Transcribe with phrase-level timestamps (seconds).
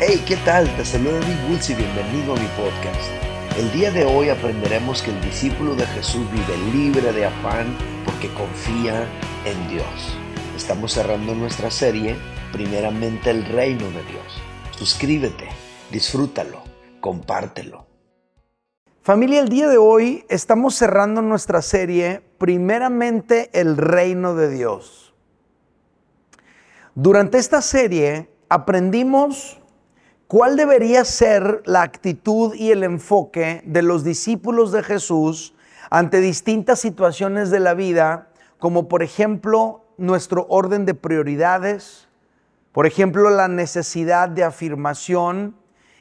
[0.00, 0.66] Hey, ¿qué tal?
[0.76, 3.12] Te saluda Big Woods y bienvenido a mi podcast.
[3.56, 8.28] El día de hoy aprenderemos que el discípulo de Jesús vive libre de afán porque
[8.34, 9.06] confía
[9.44, 10.18] en Dios.
[10.56, 12.16] Estamos cerrando nuestra serie,
[12.52, 14.42] primeramente el reino de Dios.
[14.76, 15.48] Suscríbete,
[15.92, 16.64] disfrútalo,
[17.00, 17.86] compártelo.
[19.00, 25.14] Familia, el día de hoy estamos cerrando nuestra serie, primeramente el reino de Dios.
[26.96, 29.60] Durante esta serie aprendimos
[30.34, 35.54] cuál debería ser la actitud y el enfoque de los discípulos de Jesús
[35.90, 42.08] ante distintas situaciones de la vida, como por ejemplo nuestro orden de prioridades,
[42.72, 45.54] por ejemplo la necesidad de afirmación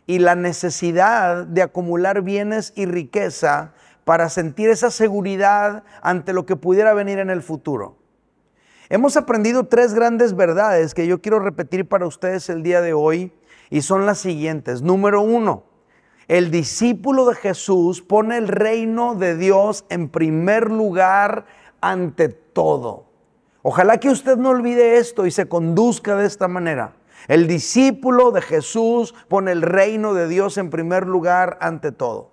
[0.08, 6.56] y la necesidad de acumular bienes y riqueza para sentir esa seguridad ante lo que
[6.56, 7.98] pudiera venir en el futuro.
[8.90, 13.32] Hemos aprendido tres grandes verdades que yo quiero repetir para ustedes el día de hoy
[13.74, 14.84] y son las siguientes.
[14.84, 15.64] Número uno,
[16.28, 21.48] el discípulo de Jesús pone el reino de Dios en primer lugar
[21.82, 23.06] ante todo.
[23.64, 26.94] Ojalá que usted no olvide esto y se conduzca de esta manera.
[27.28, 32.30] El discípulo de Jesús pone el reino de Dios en primer lugar ante todo.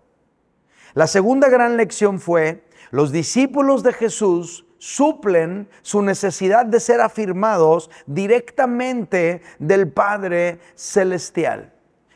[0.93, 7.91] La segunda gran lección fue, los discípulos de Jesús suplen su necesidad de ser afirmados
[8.07, 11.73] directamente del Padre Celestial.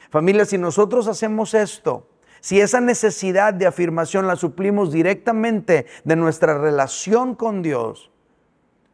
[0.09, 2.09] Familia, si nosotros hacemos esto,
[2.41, 8.11] si esa necesidad de afirmación la suplimos directamente de nuestra relación con Dios,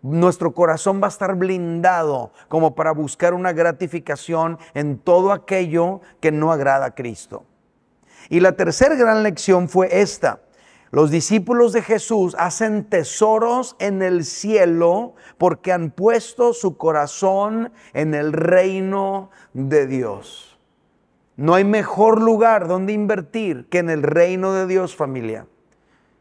[0.03, 6.33] nuestro corazón va a estar blindado como para buscar una gratificación en todo aquello que
[6.33, 7.45] no agrada a Cristo.
[8.31, 10.41] Y la tercera gran lección fue esta.
[10.93, 18.13] Los discípulos de Jesús hacen tesoros en el cielo porque han puesto su corazón en
[18.13, 20.59] el reino de Dios.
[21.37, 25.47] No hay mejor lugar donde invertir que en el reino de Dios, familia.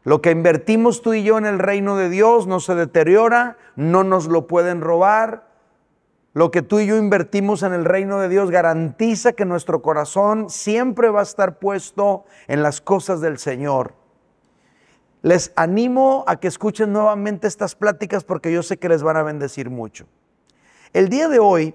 [0.04, 4.04] Lo que invertimos tú y yo en el reino de Dios no se deteriora, no
[4.04, 5.50] nos lo pueden robar.
[6.32, 10.48] Lo que tú y yo invertimos en el reino de Dios garantiza que nuestro corazón
[10.48, 13.99] siempre va a estar puesto en las cosas del Señor.
[15.22, 19.22] Les animo a que escuchen nuevamente estas pláticas porque yo sé que les van a
[19.22, 20.06] bendecir mucho.
[20.92, 21.74] El día de hoy,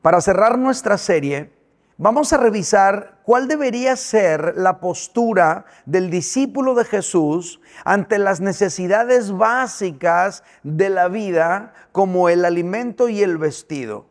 [0.00, 1.52] para cerrar nuestra serie,
[1.98, 9.32] vamos a revisar cuál debería ser la postura del discípulo de Jesús ante las necesidades
[9.32, 14.06] básicas de la vida como el alimento y el vestido.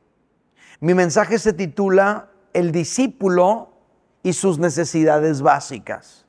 [0.81, 3.73] Mi mensaje se titula El discípulo
[4.23, 6.28] y sus necesidades básicas.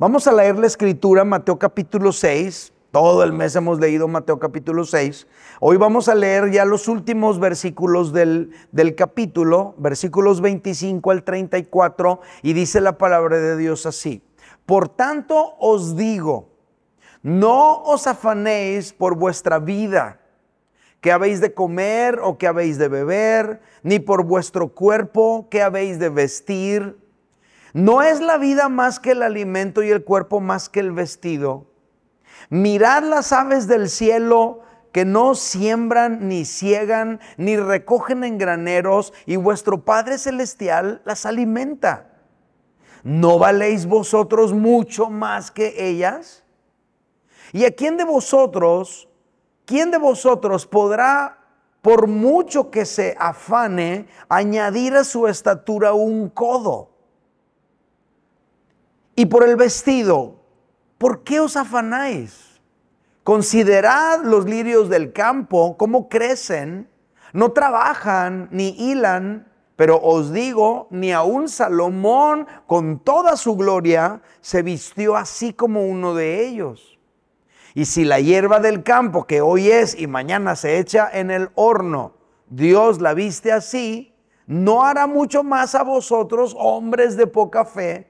[0.00, 2.72] Vamos a leer la escritura, Mateo capítulo 6.
[2.90, 5.26] Todo el mes hemos leído Mateo capítulo 6.
[5.60, 12.18] Hoy vamos a leer ya los últimos versículos del, del, capítulo, versículos 25 al 34,
[12.42, 14.22] y dice la palabra de Dios así.
[14.64, 16.48] Por tanto os digo,
[17.22, 20.18] no os afanéis por vuestra vida,
[21.02, 25.98] que habéis de comer o que habéis de beber, ni por vuestro cuerpo, que habéis
[25.98, 26.96] de vestir.
[27.72, 31.66] ¿No es la vida más que el alimento y el cuerpo más que el vestido?
[32.48, 39.36] Mirad las aves del cielo que no siembran, ni ciegan, ni recogen en graneros, y
[39.36, 42.10] vuestro Padre Celestial las alimenta.
[43.04, 46.44] ¿No valéis vosotros mucho más que ellas?
[47.52, 49.08] ¿Y a quién de vosotros,
[49.64, 51.38] quién de vosotros podrá,
[51.82, 56.90] por mucho que se afane, añadir a su estatura un codo?
[59.20, 60.36] Y por el vestido,
[60.96, 62.58] ¿por qué os afanáis?
[63.22, 66.88] Considerad los lirios del campo, cómo crecen,
[67.34, 74.62] no trabajan ni hilan, pero os digo, ni aun Salomón con toda su gloria se
[74.62, 76.98] vistió así como uno de ellos.
[77.74, 81.50] Y si la hierba del campo que hoy es y mañana se echa en el
[81.56, 82.14] horno,
[82.48, 84.14] Dios la viste así,
[84.46, 88.09] no hará mucho más a vosotros, hombres de poca fe.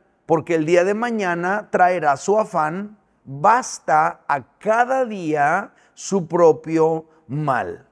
[0.31, 7.85] porque el día de mañana traerá su afán, basta a cada día su propio mal.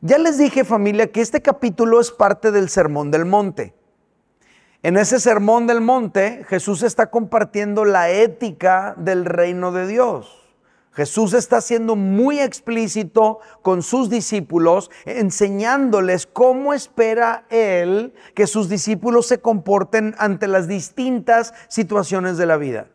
[0.00, 3.74] Ya les dije familia que este capítulo es parte del Sermón del Monte.
[4.84, 10.39] En ese Sermón del Monte Jesús está compartiendo la ética del reino de Dios.
[10.92, 19.26] Jesús está siendo muy explícito con sus discípulos, enseñándoles cómo espera Él que sus discípulos
[19.26, 22.88] se comporten ante las distintas situaciones de la vida.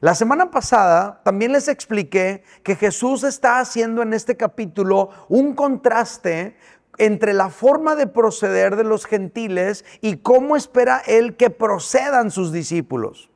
[0.00, 6.56] La semana pasada también les expliqué que Jesús está haciendo en este capítulo un contraste
[6.96, 12.52] entre la forma de proceder de los gentiles y cómo espera Él que procedan sus
[12.52, 13.30] discípulos.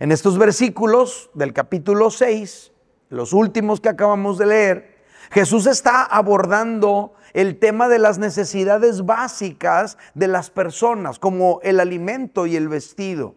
[0.00, 2.70] En estos versículos del capítulo 6,
[3.08, 4.98] los últimos que acabamos de leer,
[5.32, 12.46] Jesús está abordando el tema de las necesidades básicas de las personas, como el alimento
[12.46, 13.34] y el vestido.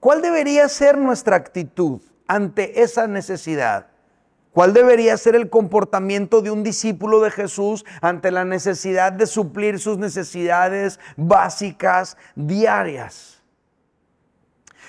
[0.00, 3.88] ¿Cuál debería ser nuestra actitud ante esa necesidad?
[4.52, 9.78] ¿Cuál debería ser el comportamiento de un discípulo de Jesús ante la necesidad de suplir
[9.78, 13.35] sus necesidades básicas diarias?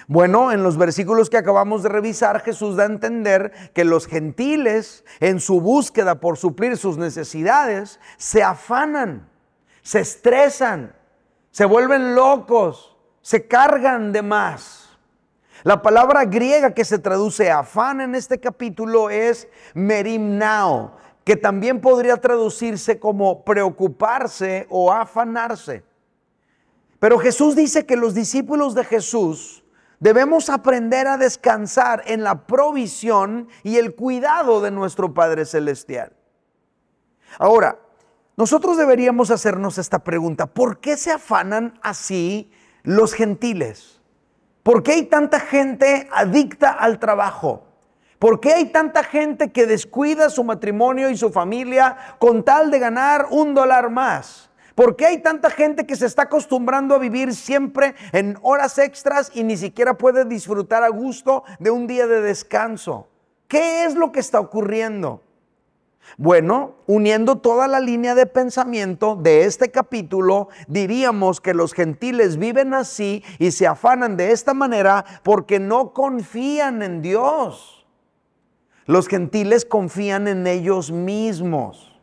[0.10, 5.04] Bueno, en los versículos que acabamos de revisar, Jesús da a entender que los gentiles,
[5.20, 9.30] en su búsqueda por suplir sus necesidades, se afanan,
[9.82, 10.96] se estresan,
[11.52, 14.98] se vuelven locos, se cargan de más.
[15.64, 20.96] La palabra griega que se traduce afán en este capítulo es merimnao,
[21.26, 25.84] que también podría traducirse como preocuparse o afanarse.
[26.98, 29.66] Pero Jesús dice que los discípulos de Jesús
[30.00, 36.14] Debemos aprender a descansar en la provisión y el cuidado de nuestro Padre Celestial.
[37.40, 37.80] Ahora,
[38.36, 40.46] nosotros deberíamos hacernos esta pregunta.
[40.46, 42.52] ¿Por qué se afanan así
[42.84, 44.00] los gentiles?
[44.62, 47.64] ¿Por qué hay tanta gente adicta al trabajo?
[48.20, 52.80] ¿Por qué hay tanta gente que descuida su matrimonio y su familia con tal de
[52.80, 54.50] ganar un dólar más?
[54.78, 59.32] ¿Por qué hay tanta gente que se está acostumbrando a vivir siempre en horas extras
[59.34, 63.08] y ni siquiera puede disfrutar a gusto de un día de descanso?
[63.48, 65.24] ¿Qué es lo que está ocurriendo?
[66.16, 72.76] Bueno, uniendo toda la línea de pensamiento de este capítulo, diríamos que los gentiles viven
[72.76, 77.88] así y se afanan de esta manera porque no confían en Dios.
[78.86, 81.97] Los gentiles confían en ellos mismos.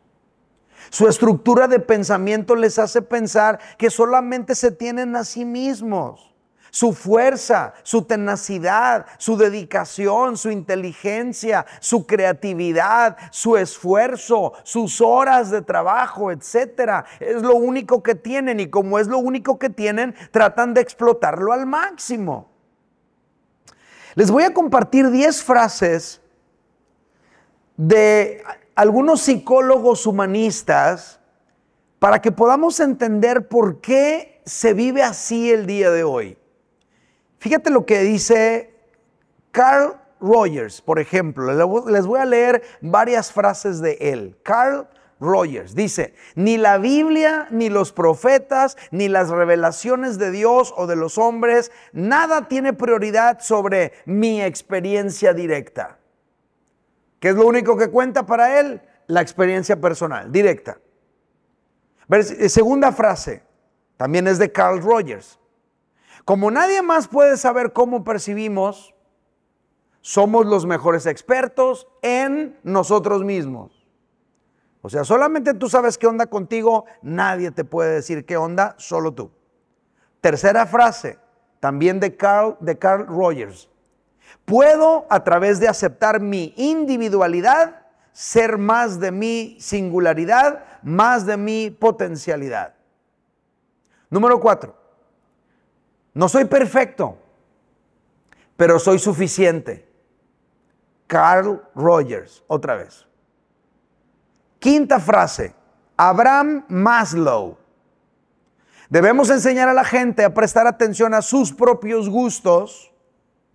[0.89, 6.33] Su estructura de pensamiento les hace pensar que solamente se tienen a sí mismos.
[6.71, 15.61] Su fuerza, su tenacidad, su dedicación, su inteligencia, su creatividad, su esfuerzo, sus horas de
[15.61, 20.73] trabajo, etcétera, es lo único que tienen y como es lo único que tienen, tratan
[20.73, 22.49] de explotarlo al máximo.
[24.15, 26.21] Les voy a compartir 10 frases
[27.77, 28.43] de
[28.75, 31.19] algunos psicólogos humanistas
[31.99, 36.37] para que podamos entender por qué se vive así el día de hoy.
[37.39, 38.73] Fíjate lo que dice
[39.51, 41.81] Carl Rogers, por ejemplo.
[41.89, 44.37] Les voy a leer varias frases de él.
[44.43, 44.87] Carl
[45.19, 50.97] Rogers dice, ni la Biblia, ni los profetas, ni las revelaciones de Dios o de
[50.97, 55.97] los hombres, nada tiene prioridad sobre mi experiencia directa.
[57.25, 58.83] ¿Qué es lo único que cuenta para él?
[59.07, 60.77] La experiencia personal, directa.
[62.07, 63.41] Eh, segunda frase,
[63.97, 65.39] también es de Carl Rogers.
[66.23, 68.93] Como nadie más puede saber cómo percibimos,
[70.01, 73.89] somos los mejores expertos en nosotros mismos.
[74.83, 79.15] O sea, solamente tú sabes qué onda contigo, nadie te puede decir qué onda, solo
[79.15, 79.31] tú.
[80.21, 81.17] Tercera frase,
[81.59, 83.71] también de Carl, de Carl Rogers.
[84.45, 91.69] Puedo, a través de aceptar mi individualidad, ser más de mi singularidad, más de mi
[91.69, 92.73] potencialidad.
[94.09, 94.75] Número cuatro,
[96.13, 97.17] no soy perfecto,
[98.55, 99.85] pero soy suficiente.
[101.07, 103.05] Carl Rogers, otra vez.
[104.59, 105.53] Quinta frase,
[105.97, 107.57] Abraham Maslow.
[108.89, 112.91] Debemos enseñar a la gente a prestar atención a sus propios gustos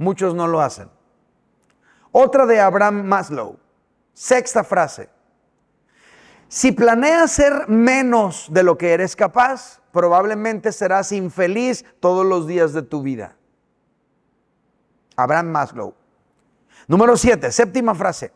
[0.00, 0.88] Muchos no lo hacen.
[2.10, 3.58] Otra de Abraham Maslow.
[4.14, 5.10] Sexta frase.
[6.48, 12.72] Si planeas ser menos de lo que eres capaz, probablemente serás infeliz todos los días
[12.72, 13.36] de tu vida.
[15.16, 15.92] Abraham Maslow.
[16.88, 18.32] Número siete, séptima frase.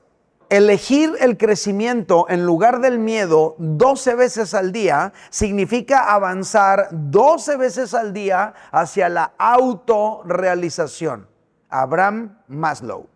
[0.50, 7.94] Elegir el crecimiento en lugar del miedo 12 veces al día significa avanzar 12 veces
[7.94, 11.32] al día hacia la autorrealización.
[11.74, 13.08] Abraham Maslow.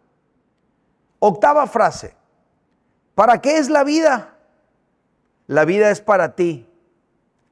[1.20, 2.16] Octava frase.
[3.14, 4.34] ¿Para qué es la vida?
[5.46, 6.68] La vida es para ti.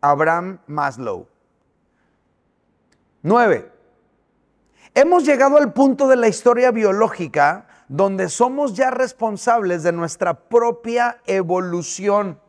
[0.01, 1.29] Abraham Maslow.
[3.23, 3.71] 9.
[4.95, 11.21] Hemos llegado al punto de la historia biológica donde somos ya responsables de nuestra propia
[11.27, 12.41] evolución.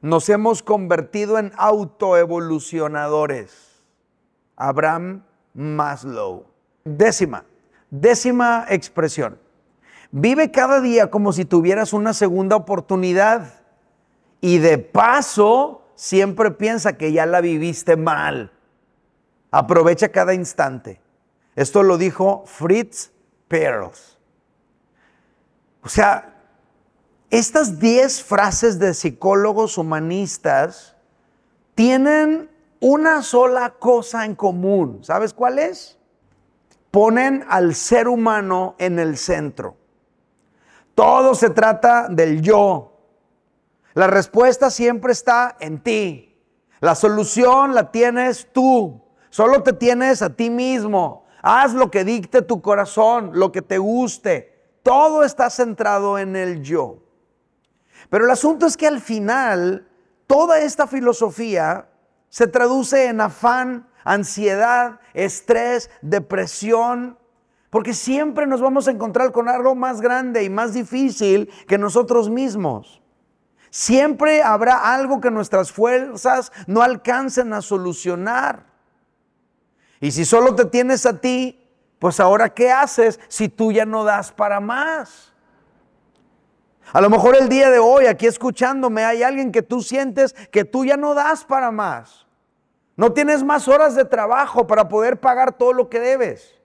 [0.00, 3.82] Nos hemos convertido en autoevolucionadores.
[4.54, 6.46] Abraham Maslow.
[6.84, 7.44] Décima,
[7.92, 9.38] décima expresión.
[10.10, 13.60] Vive cada día como si tuvieras una segunda oportunidad
[14.40, 18.50] y de paso siempre piensa que ya la viviste mal.
[19.50, 21.00] Aprovecha cada instante.
[21.54, 23.12] Esto lo dijo Fritz
[23.46, 24.18] Perls.
[25.82, 26.34] O sea,
[27.30, 30.96] estas 10 frases de psicólogos humanistas
[31.74, 35.00] tienen una sola cosa en común.
[35.02, 35.98] ¿Sabes cuál es?
[36.92, 39.78] Ponen al ser humano en el centro.
[40.94, 42.92] Todo se trata del yo.
[43.94, 46.38] La respuesta siempre está en ti.
[46.80, 49.02] La solución la tienes tú.
[49.30, 51.24] Solo te tienes a ti mismo.
[51.40, 54.76] Haz lo que dicte tu corazón, lo que te guste.
[54.82, 56.98] Todo está centrado en el yo.
[58.10, 59.88] Pero el asunto es que al final,
[60.26, 61.88] toda esta filosofía
[62.28, 67.18] se traduce en afán, ansiedad, estrés, depresión,
[67.70, 72.28] porque siempre nos vamos a encontrar con algo más grande y más difícil que nosotros
[72.28, 73.02] mismos.
[73.70, 78.66] Siempre habrá algo que nuestras fuerzas no alcancen a solucionar.
[80.00, 81.58] Y si solo te tienes a ti,
[81.98, 85.32] pues ahora ¿qué haces si tú ya no das para más?
[86.92, 90.64] A lo mejor el día de hoy, aquí escuchándome, hay alguien que tú sientes que
[90.64, 92.26] tú ya no das para más.
[92.96, 96.62] No tienes más horas de trabajo para poder pagar todo lo que debes.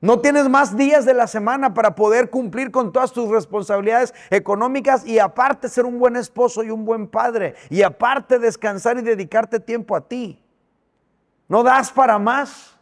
[0.00, 5.06] No tienes más días de la semana para poder cumplir con todas tus responsabilidades económicas
[5.06, 7.54] y aparte ser un buen esposo y un buen padre.
[7.70, 10.42] Y aparte descansar y dedicarte tiempo a ti.
[11.48, 12.76] No das para más.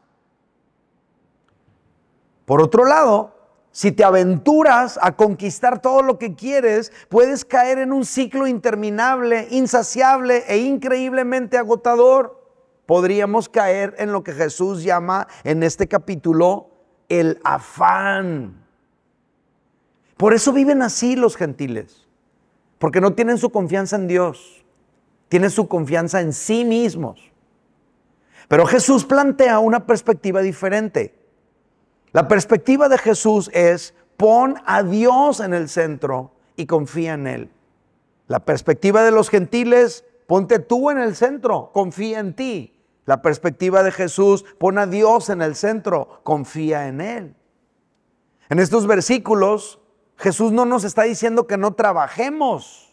[2.44, 3.32] Por otro lado,
[3.72, 9.48] si te aventuras a conquistar todo lo que quieres, puedes caer en un ciclo interminable,
[9.50, 12.38] insaciable e increíblemente agotador.
[12.84, 16.68] Podríamos caer en lo que Jesús llama en este capítulo
[17.08, 18.62] el afán.
[20.18, 22.06] Por eso viven así los gentiles,
[22.78, 24.66] porque no tienen su confianza en Dios,
[25.28, 27.32] tienen su confianza en sí mismos.
[28.48, 31.21] Pero Jesús plantea una perspectiva diferente.
[32.12, 37.50] La perspectiva de Jesús es pon a Dios en el centro y confía en Él.
[38.26, 42.78] La perspectiva de los gentiles, ponte tú en el centro, confía en ti.
[43.06, 47.34] La perspectiva de Jesús, pon a Dios en el centro, confía en Él.
[48.48, 49.80] En estos versículos,
[50.16, 52.92] Jesús no nos está diciendo que no trabajemos.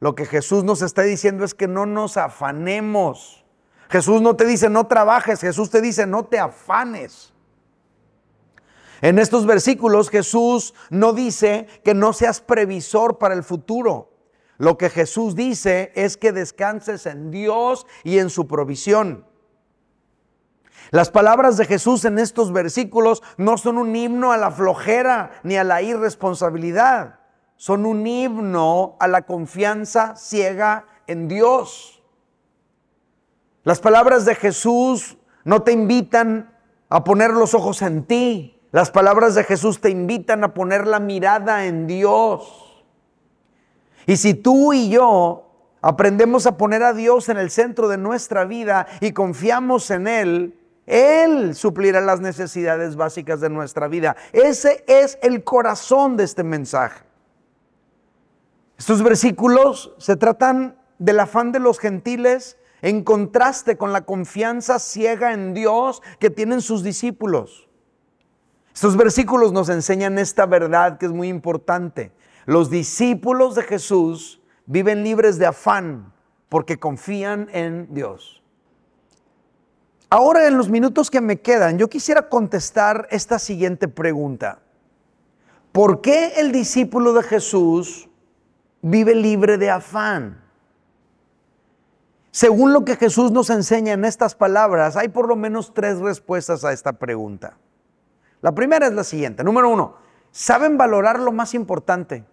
[0.00, 3.44] Lo que Jesús nos está diciendo es que no nos afanemos.
[3.90, 7.34] Jesús no te dice no trabajes, Jesús te dice no te afanes.
[9.00, 14.10] En estos versículos Jesús no dice que no seas previsor para el futuro.
[14.58, 19.24] Lo que Jesús dice es que descanses en Dios y en su provisión.
[20.90, 25.56] Las palabras de Jesús en estos versículos no son un himno a la flojera ni
[25.56, 27.20] a la irresponsabilidad.
[27.56, 32.02] Son un himno a la confianza ciega en Dios.
[33.62, 36.54] Las palabras de Jesús no te invitan
[36.90, 41.00] a poner los ojos en ti, las palabras de Jesús te invitan a poner la
[41.00, 42.84] mirada en Dios.
[44.06, 45.46] Y si tú y yo
[45.82, 50.58] aprendemos a poner a Dios en el centro de nuestra vida y confiamos en Él,
[50.86, 54.16] Él suplirá las necesidades básicas de nuestra vida.
[54.32, 57.02] Ese es el corazón de este mensaje.
[58.78, 65.32] Estos versículos se tratan del afán de los gentiles en contraste con la confianza ciega
[65.32, 67.69] en Dios que tienen sus discípulos.
[68.74, 72.12] Estos versículos nos enseñan esta verdad que es muy importante.
[72.46, 76.12] Los discípulos de Jesús viven libres de afán
[76.48, 78.42] porque confían en Dios.
[80.08, 84.60] Ahora en los minutos que me quedan, yo quisiera contestar esta siguiente pregunta.
[85.72, 88.08] ¿Por qué el discípulo de Jesús
[88.82, 90.42] vive libre de afán?
[92.32, 96.64] Según lo que Jesús nos enseña en estas palabras, hay por lo menos tres respuestas
[96.64, 97.56] a esta pregunta.
[98.42, 99.44] La primera es la siguiente.
[99.44, 99.96] Número uno,
[100.30, 102.24] saben valorar lo más importante.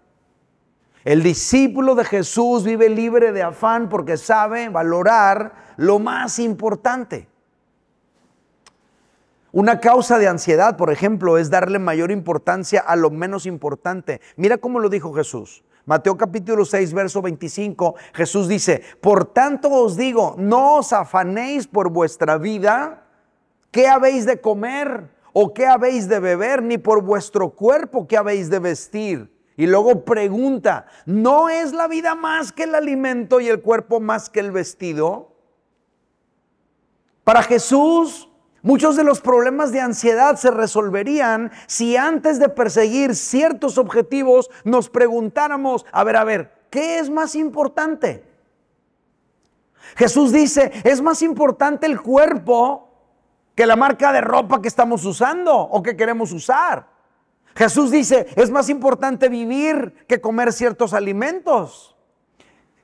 [1.04, 7.28] El discípulo de Jesús vive libre de afán porque sabe valorar lo más importante.
[9.54, 14.22] Una causa de ansiedad, por ejemplo, es darle mayor importancia a lo menos importante.
[14.36, 15.64] Mira cómo lo dijo Jesús.
[15.86, 21.90] Mateo capítulo 6, verso 25, Jesús dice, por tanto os digo, no os afanéis por
[21.90, 23.06] vuestra vida,
[23.72, 28.50] qué habéis de comer o qué habéis de beber, ni por vuestro cuerpo qué habéis
[28.50, 29.32] de vestir.
[29.56, 34.32] Y luego pregunta, ¿no es la vida más que el alimento y el cuerpo más
[34.32, 35.36] que el vestido?
[37.24, 38.29] Para Jesús,
[38.63, 44.89] Muchos de los problemas de ansiedad se resolverían si antes de perseguir ciertos objetivos nos
[44.89, 48.25] preguntáramos, a ver, a ver, ¿qué es más importante?
[49.96, 52.87] Jesús dice, es más importante el cuerpo
[53.58, 56.90] que la marca de ropa que estamos usando o que queremos usar.
[57.56, 61.96] Jesús dice, es más importante vivir que comer ciertos alimentos.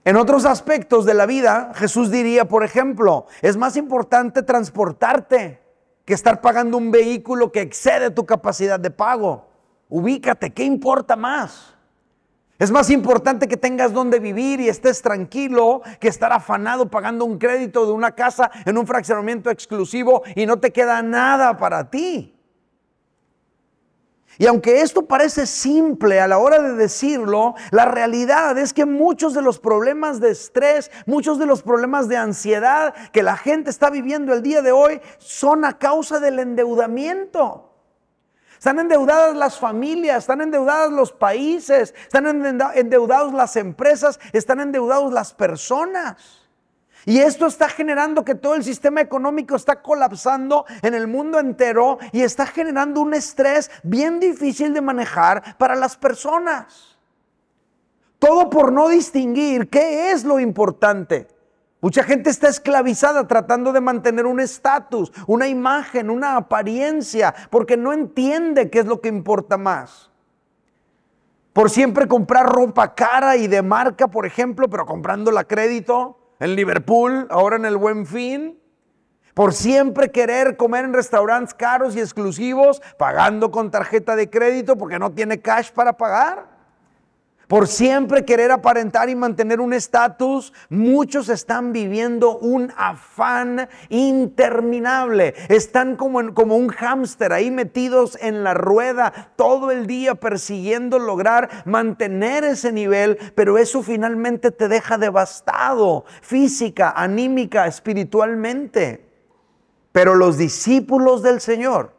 [0.03, 5.61] En otros aspectos de la vida, Jesús diría, por ejemplo, es más importante transportarte
[6.05, 9.45] que estar pagando un vehículo que excede tu capacidad de pago.
[9.89, 11.75] Ubícate, ¿qué importa más?
[12.63, 17.37] Es más importante que tengas donde vivir y estés tranquilo que estar afanado pagando un
[17.37, 22.33] crédito de una casa en un fraccionamiento exclusivo y no te queda nada para ti.
[24.37, 29.33] Y aunque esto parece simple a la hora de decirlo, la realidad es que muchos
[29.33, 33.89] de los problemas de estrés, muchos de los problemas de ansiedad que la gente está
[33.89, 37.72] viviendo el día de hoy son a causa del endeudamiento.
[38.63, 42.25] Están endeudadas las familias, están endeudadas los países, están
[42.75, 46.15] endeudadas las empresas, están endeudadas las personas.
[47.03, 51.97] Y esto está generando que todo el sistema económico está colapsando en el mundo entero
[52.13, 56.97] y está generando un estrés bien difícil de manejar para las personas.
[58.17, 61.27] Todo por no distinguir qué es lo importante.
[61.83, 67.91] Mucha gente está esclavizada tratando de mantener un estatus, una imagen, una apariencia, porque no
[67.91, 70.09] entiende qué es lo que importa más.
[71.51, 76.55] Por siempre comprar ropa cara y de marca, por ejemplo, pero comprándola a crédito en
[76.55, 78.57] Liverpool, ahora en el Buen Fin,
[79.33, 84.99] por siempre querer comer en restaurantes caros y exclusivos, pagando con tarjeta de crédito porque
[84.99, 86.52] no tiene cash para pagar.
[87.47, 95.35] Por siempre querer aparentar y mantener un estatus, muchos están viviendo un afán interminable.
[95.49, 101.49] Están como, como un hámster ahí metidos en la rueda todo el día persiguiendo lograr
[101.65, 109.09] mantener ese nivel, pero eso finalmente te deja devastado física, anímica, espiritualmente.
[109.91, 111.93] Pero los discípulos del Señor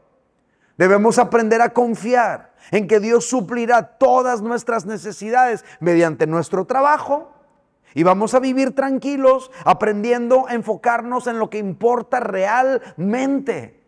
[0.79, 7.33] debemos aprender a confiar en que Dios suplirá todas nuestras necesidades mediante nuestro trabajo.
[7.95, 13.85] Y vamos a vivir tranquilos, aprendiendo a enfocarnos en lo que importa realmente.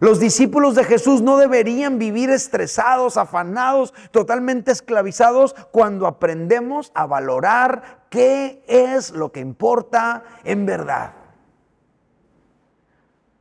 [0.00, 8.06] Los discípulos de Jesús no deberían vivir estresados, afanados, totalmente esclavizados cuando aprendemos a valorar
[8.08, 11.12] qué es lo que importa en verdad.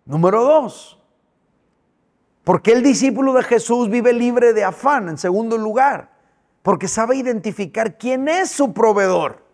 [0.06, 0.99] Número dos,
[2.50, 5.08] ¿Por qué el discípulo de Jesús vive libre de afán?
[5.08, 6.10] En segundo lugar,
[6.64, 9.46] porque sabe identificar quién es su proveedor.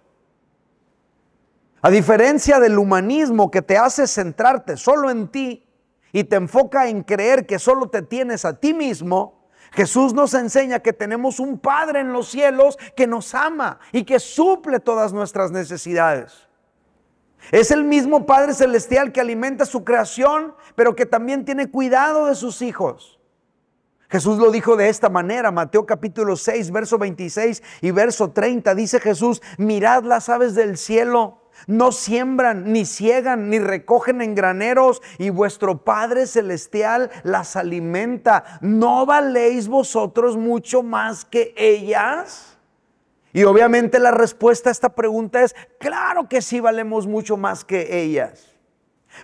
[1.81, 5.67] A diferencia del humanismo que te hace centrarte solo en ti
[6.13, 10.79] y te enfoca en creer que solo te tienes a ti mismo, Jesús nos enseña
[10.79, 15.51] que tenemos un Padre en los cielos que nos ama y que suple todas nuestras
[15.51, 16.44] necesidades.
[17.51, 22.35] Es el mismo Padre Celestial que alimenta su creación, pero que también tiene cuidado de
[22.35, 23.19] sus hijos.
[24.09, 28.99] Jesús lo dijo de esta manera, Mateo capítulo 6, verso 26 y verso 30, dice
[28.99, 35.31] Jesús, mirad las aves del cielo, no siembran, ni ciegan, ni recogen en graneros, y
[35.31, 38.59] vuestro Padre Celestial las alimenta.
[38.61, 42.54] ¿No valéis vosotros mucho más que ellas?
[43.35, 48.01] Y obviamente la respuesta a esta pregunta es, claro que sí valemos mucho más que
[48.01, 48.55] ellas.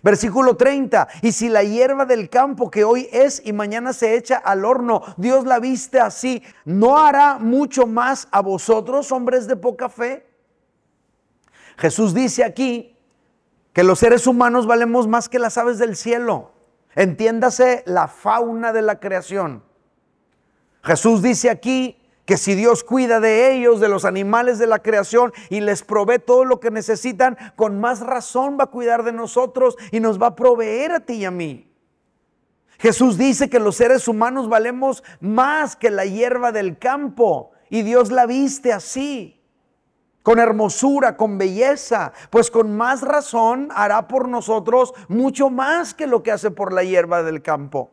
[0.04, 4.36] Versículo 30, y si la hierba del campo que hoy es y mañana se echa
[4.36, 9.88] al horno, Dios la viste así, ¿no hará mucho más a vosotros, hombres de poca
[9.88, 10.28] fe?
[11.78, 12.97] Jesús dice aquí
[13.71, 16.52] que los seres humanos valemos más que las aves del cielo.
[16.95, 19.63] Entiéndase la fauna de la creación.
[20.84, 25.34] Jesús dice aquí que si Dios cuida de ellos, de los animales de la creación
[25.50, 29.76] y les provee todo lo que necesitan, con más razón va a cuidar de nosotros
[29.92, 31.68] y nos va a proveer a ti y a mí.
[32.80, 38.12] Jesús dice que los seres humanos valemos más que la hierba del campo y Dios
[38.12, 39.40] la viste así,
[40.24, 46.24] con hermosura, con belleza, pues con más razón hará por nosotros mucho más que lo
[46.24, 47.92] que hace por la hierba del campo.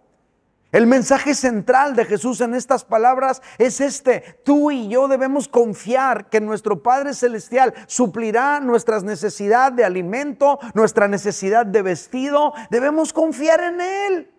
[0.70, 4.38] El mensaje central de Jesús en estas palabras es este.
[4.44, 11.09] Tú y yo debemos confiar que nuestro Padre Celestial suplirá nuestras necesidades de alimento, nuestra
[11.09, 12.52] necesidad de vestido.
[12.70, 14.38] Debemos confiar en Él.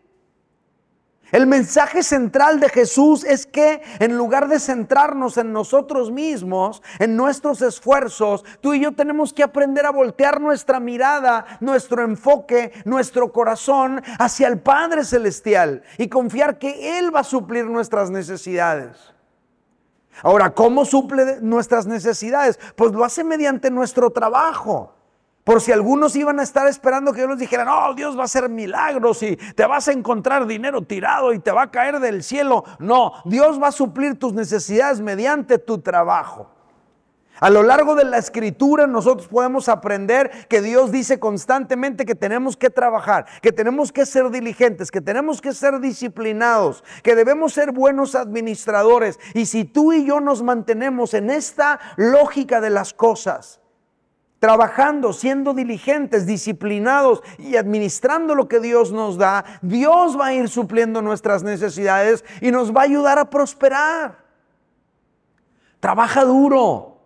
[1.32, 7.16] El mensaje central de Jesús es que en lugar de centrarnos en nosotros mismos, en
[7.16, 13.32] nuestros esfuerzos, tú y yo tenemos que aprender a voltear nuestra mirada, nuestro enfoque, nuestro
[13.32, 18.98] corazón hacia el Padre Celestial y confiar que Él va a suplir nuestras necesidades.
[20.24, 22.60] Ahora, ¿cómo suple nuestras necesidades?
[22.76, 24.99] Pues lo hace mediante nuestro trabajo.
[25.44, 28.26] Por si algunos iban a estar esperando que yo les dijera, no, Dios va a
[28.26, 32.24] hacer milagros y te vas a encontrar dinero tirado y te va a caer del
[32.24, 32.64] cielo.
[32.78, 36.52] No, Dios va a suplir tus necesidades mediante tu trabajo.
[37.40, 42.58] A lo largo de la escritura nosotros podemos aprender que Dios dice constantemente que tenemos
[42.58, 47.72] que trabajar, que tenemos que ser diligentes, que tenemos que ser disciplinados, que debemos ser
[47.72, 49.20] buenos administradores.
[49.34, 53.59] Y si tú y yo nos mantenemos en esta lógica de las cosas,
[54.40, 60.50] trabajando, siendo diligentes, disciplinados y administrando lo que Dios nos da, Dios va a ir
[60.50, 64.18] supliendo nuestras necesidades y nos va a ayudar a prosperar.
[65.80, 66.98] Trabaja duro,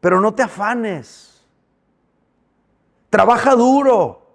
[0.00, 1.46] pero no te afanes.
[3.10, 4.26] Trabaja duro,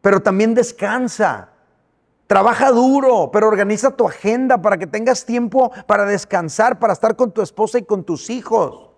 [0.00, 1.48] pero también descansa.
[2.26, 7.32] Trabaja duro, pero organiza tu agenda para que tengas tiempo para descansar, para estar con
[7.32, 8.89] tu esposa y con tus hijos.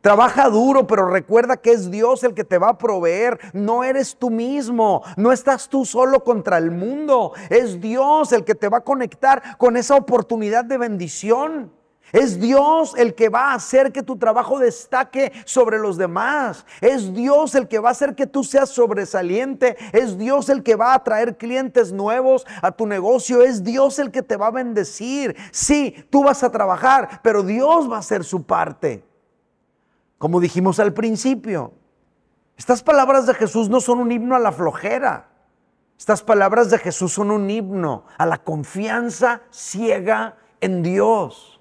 [0.00, 3.38] Trabaja duro, pero recuerda que es Dios el que te va a proveer.
[3.52, 5.02] No eres tú mismo.
[5.16, 7.32] No estás tú solo contra el mundo.
[7.50, 11.72] Es Dios el que te va a conectar con esa oportunidad de bendición.
[12.12, 16.64] Es Dios el que va a hacer que tu trabajo destaque sobre los demás.
[16.80, 19.76] Es Dios el que va a hacer que tú seas sobresaliente.
[19.92, 23.42] Es Dios el que va a traer clientes nuevos a tu negocio.
[23.42, 25.36] Es Dios el que te va a bendecir.
[25.52, 29.09] Sí, tú vas a trabajar, pero Dios va a hacer su parte.
[30.20, 31.72] Como dijimos al principio,
[32.58, 35.30] estas palabras de Jesús no son un himno a la flojera.
[35.98, 41.58] Estas palabras de Jesús son un himno a la confianza ciega en Dios.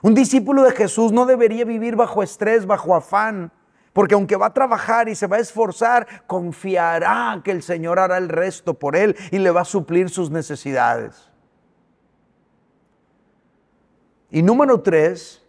[0.00, 3.52] Un discípulo de Jesús no debería vivir bajo estrés, bajo afán,
[3.92, 8.16] porque aunque va a trabajar y se va a esforzar, confiará que el Señor hará
[8.16, 11.30] el resto por él y le va a suplir sus necesidades.
[14.30, 15.44] Y número tres,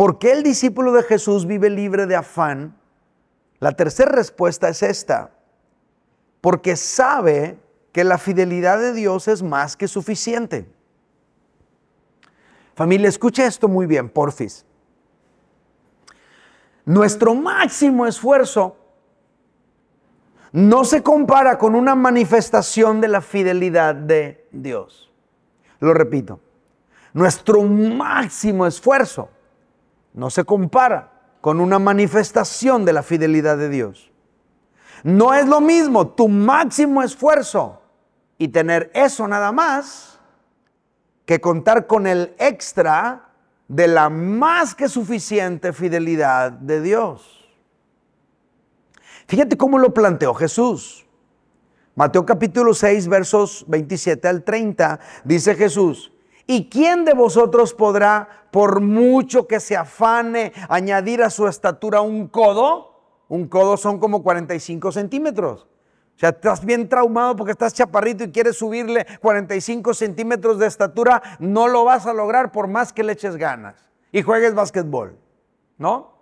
[0.00, 2.74] ¿Por qué el discípulo de Jesús vive libre de afán?
[3.58, 5.32] La tercera respuesta es esta.
[6.40, 7.58] Porque sabe
[7.92, 10.66] que la fidelidad de Dios es más que suficiente.
[12.74, 14.64] Familia, escucha esto muy bien, porfis.
[16.86, 18.78] Nuestro máximo esfuerzo
[20.50, 25.12] no se compara con una manifestación de la fidelidad de Dios.
[25.78, 26.40] Lo repito,
[27.12, 29.28] nuestro máximo esfuerzo
[30.12, 34.10] no se compara con una manifestación de la fidelidad de Dios.
[35.02, 37.80] No es lo mismo tu máximo esfuerzo
[38.36, 40.18] y tener eso nada más
[41.24, 43.30] que contar con el extra
[43.68, 47.48] de la más que suficiente fidelidad de Dios.
[49.26, 51.06] Fíjate cómo lo planteó Jesús.
[51.94, 56.12] Mateo capítulo 6, versos 27 al 30, dice Jesús,
[56.50, 62.26] ¿Y quién de vosotros podrá, por mucho que se afane, añadir a su estatura un
[62.26, 63.04] codo?
[63.28, 65.68] Un codo son como 45 centímetros.
[66.16, 71.22] O sea, estás bien traumado porque estás chaparrito y quieres subirle 45 centímetros de estatura,
[71.38, 73.76] no lo vas a lograr por más que le eches ganas
[74.10, 75.16] y juegues básquetbol,
[75.78, 76.14] ¿no?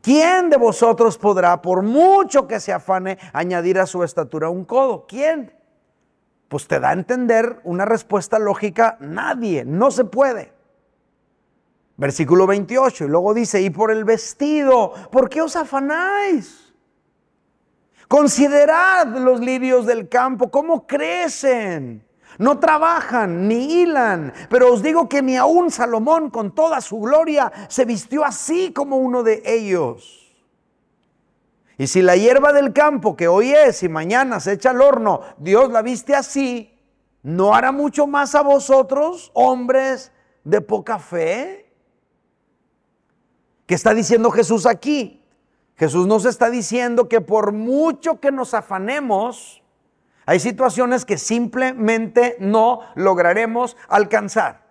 [0.00, 5.04] ¿Quién de vosotros podrá, por mucho que se afane, añadir a su estatura un codo?
[5.06, 5.59] ¿Quién?
[6.50, 10.52] Pues te da a entender una respuesta lógica, nadie, no se puede.
[11.96, 16.74] Versículo 28, y luego dice, y por el vestido, ¿por qué os afanáis?
[18.08, 22.04] Considerad los lirios del campo, cómo crecen.
[22.38, 27.52] No trabajan ni hilan, pero os digo que ni aun Salomón con toda su gloria
[27.68, 30.29] se vistió así como uno de ellos.
[31.80, 35.22] Y si la hierba del campo que hoy es y mañana se echa al horno,
[35.38, 36.78] Dios la viste así,
[37.22, 40.12] ¿no hará mucho más a vosotros, hombres
[40.44, 41.72] de poca fe?
[43.64, 45.24] ¿Qué está diciendo Jesús aquí?
[45.74, 49.62] Jesús nos está diciendo que por mucho que nos afanemos,
[50.26, 54.69] hay situaciones que simplemente no lograremos alcanzar.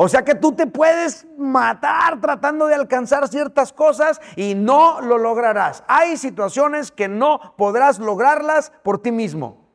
[0.00, 5.18] O sea que tú te puedes matar tratando de alcanzar ciertas cosas y no lo
[5.18, 5.82] lograrás.
[5.88, 9.66] Hay situaciones que no podrás lograrlas por ti mismo.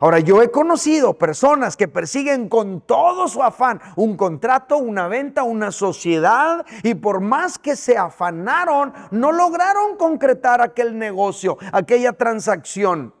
[0.00, 5.44] Ahora, yo he conocido personas que persiguen con todo su afán un contrato, una venta,
[5.44, 13.14] una sociedad, y por más que se afanaron, no lograron concretar aquel negocio, aquella transacción.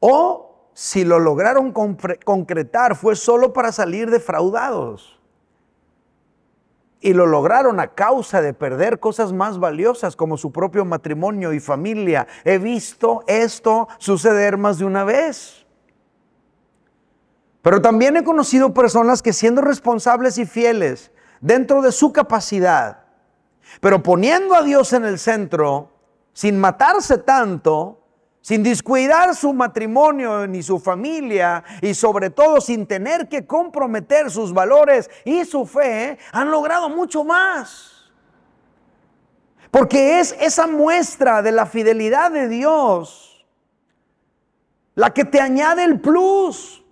[0.00, 5.20] O si lo lograron concretar, fue solo para salir defraudados.
[7.00, 11.58] Y lo lograron a causa de perder cosas más valiosas como su propio matrimonio y
[11.58, 12.28] familia.
[12.44, 15.66] He visto esto suceder más de una vez.
[17.60, 23.04] Pero también he conocido personas que siendo responsables y fieles dentro de su capacidad,
[23.80, 25.90] pero poniendo a Dios en el centro,
[26.32, 28.01] sin matarse tanto,
[28.42, 34.52] sin descuidar su matrimonio ni su familia y sobre todo sin tener que comprometer sus
[34.52, 38.10] valores y su fe, han logrado mucho más.
[39.70, 43.46] Porque es esa muestra de la fidelidad de Dios
[44.94, 46.84] la que te añade el plus.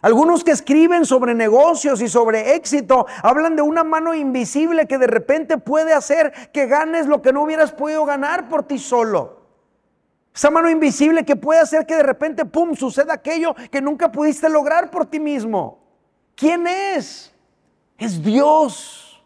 [0.00, 5.06] Algunos que escriben sobre negocios y sobre éxito hablan de una mano invisible que de
[5.06, 9.43] repente puede hacer que ganes lo que no hubieras podido ganar por ti solo.
[10.34, 14.48] Esa mano invisible que puede hacer que de repente, ¡pum!, suceda aquello que nunca pudiste
[14.48, 15.78] lograr por ti mismo.
[16.34, 17.32] ¿Quién es?
[17.96, 19.24] Es Dios.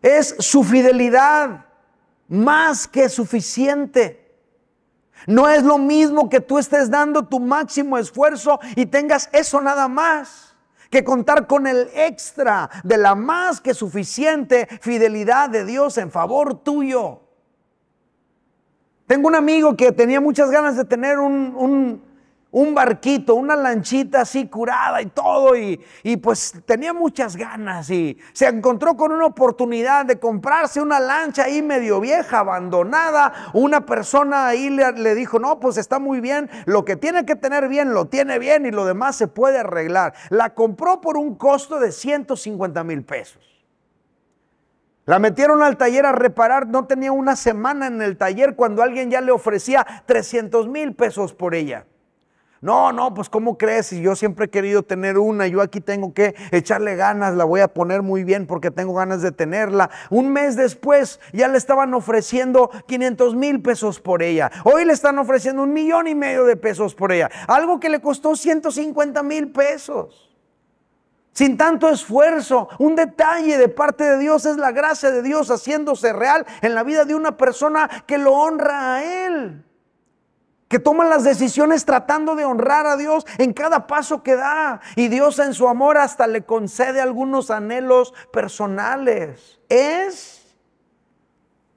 [0.00, 1.66] Es su fidelidad
[2.28, 4.38] más que suficiente.
[5.26, 9.88] No es lo mismo que tú estés dando tu máximo esfuerzo y tengas eso nada
[9.88, 10.56] más
[10.90, 16.62] que contar con el extra de la más que suficiente fidelidad de Dios en favor
[16.62, 17.29] tuyo.
[19.10, 22.00] Tengo un amigo que tenía muchas ganas de tener un,
[22.72, 25.80] barquito, una lanchita así curada y todo, y,
[26.22, 31.60] pues tenía muchas ganas y se encontró con una oportunidad de comprarse una lancha ahí
[31.60, 33.50] medio vieja, abandonada.
[33.52, 37.34] Una persona ahí le, le dijo, no, pues está muy bien, lo que tiene que
[37.34, 40.14] tener bien, lo tiene bien y lo demás se puede arreglar.
[40.28, 43.59] La compró por un costo de 150 mil pesos.
[45.06, 49.10] La metieron al taller a reparar, no tenía una semana en el taller cuando alguien
[49.10, 51.86] ya le ofrecía 300 mil pesos por ella.
[52.62, 53.86] No, no, pues ¿cómo crees?
[53.86, 57.60] Si yo siempre he querido tener una, yo aquí tengo que echarle ganas, la voy
[57.60, 59.88] a poner muy bien porque tengo ganas de tenerla.
[60.10, 64.50] Un mes después ya le estaban ofreciendo 500 mil pesos por ella.
[64.64, 67.30] Hoy le están ofreciendo un millón y medio de pesos por ella.
[67.48, 70.29] Algo que le costó 150 mil pesos
[71.32, 72.68] sin tanto esfuerzo.
[72.78, 76.82] Un detalle de parte de Dios es la gracia de Dios haciéndose real en la
[76.82, 79.64] vida de una persona que lo honra a Él.
[80.68, 84.80] Que toma las decisiones tratando de honrar a Dios en cada paso que da.
[84.94, 89.58] Y Dios en su amor hasta le concede algunos anhelos personales.
[89.68, 90.56] Es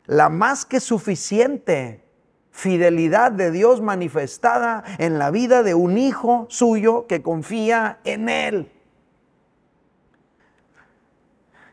[0.06, 2.04] la más que suficiente
[2.52, 8.72] fidelidad de Dios manifestada en la vida de un hijo suyo que confía en Él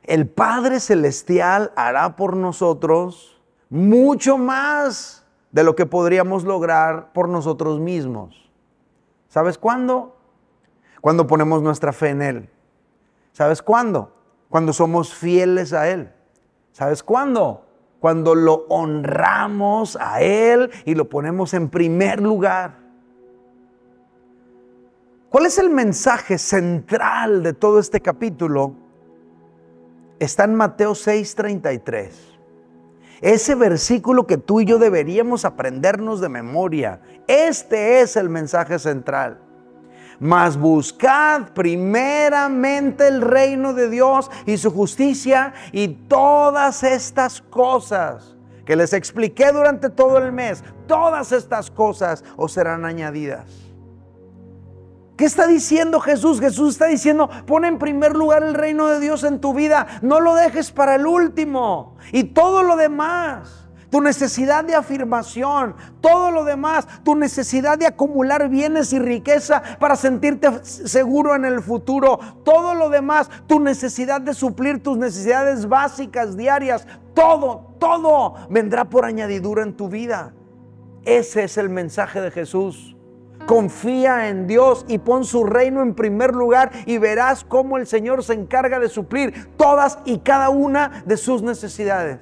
[0.04, 7.80] el Padre Celestial hará por nosotros mucho más de lo que podríamos lograr por nosotros
[7.80, 8.50] mismos.
[9.28, 10.16] ¿Sabes cuándo?
[11.00, 12.50] Cuando ponemos nuestra fe en Él.
[13.32, 14.12] ¿Sabes cuándo?
[14.48, 16.12] Cuando somos fieles a Él.
[16.72, 17.64] ¿Sabes cuándo?
[18.00, 22.78] Cuando lo honramos a Él y lo ponemos en primer lugar.
[25.28, 28.74] ¿Cuál es el mensaje central de todo este capítulo?
[30.20, 32.30] Está en Mateo 6:33.
[33.20, 37.00] Ese versículo que tú y yo deberíamos aprendernos de memoria.
[37.26, 39.40] Este es el mensaje central.
[40.18, 48.76] Mas buscad primeramente el reino de Dios y su justicia y todas estas cosas que
[48.76, 53.69] les expliqué durante todo el mes, todas estas cosas os serán añadidas.
[55.20, 56.40] ¿Qué está diciendo Jesús?
[56.40, 60.18] Jesús está diciendo, pon en primer lugar el reino de Dios en tu vida, no
[60.18, 61.98] lo dejes para el último.
[62.10, 68.48] Y todo lo demás, tu necesidad de afirmación, todo lo demás, tu necesidad de acumular
[68.48, 74.32] bienes y riqueza para sentirte seguro en el futuro, todo lo demás, tu necesidad de
[74.32, 80.32] suplir tus necesidades básicas diarias, todo, todo vendrá por añadidura en tu vida.
[81.04, 82.96] Ese es el mensaje de Jesús.
[83.46, 88.22] Confía en Dios y pon su reino en primer lugar y verás cómo el Señor
[88.22, 92.18] se encarga de suplir todas y cada una de sus necesidades.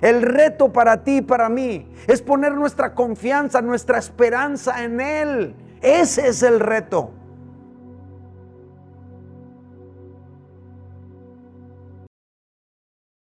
[0.00, 5.54] El reto para ti y para mí es poner nuestra confianza, nuestra esperanza en Él.
[5.82, 7.12] Ese es el reto.